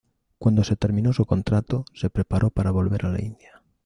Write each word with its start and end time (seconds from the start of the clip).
Cuando 0.39 0.63
se 0.63 0.75
terminó 0.75 1.13
su 1.13 1.27
contrato, 1.27 1.85
se 1.93 2.09
preparó 2.09 2.49
para 2.49 2.71
volver 2.71 3.05
a 3.05 3.09
la 3.09 3.21
India. 3.21 3.61